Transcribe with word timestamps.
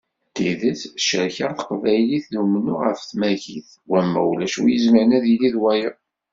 D 0.29 0.31
tidet, 0.35 0.79
tecrek-aɣ 0.95 1.51
teqbaylit 1.55 2.25
d 2.31 2.33
umennuɣ 2.41 2.81
ɣef 2.87 2.99
tmagit, 3.03 3.69
wamma 3.89 4.21
ulac 4.31 4.55
win 4.59 4.73
izemmren 4.75 5.15
ad 5.17 5.25
yili 5.27 5.49
d 5.53 5.55
wayeḍ. 5.61 5.95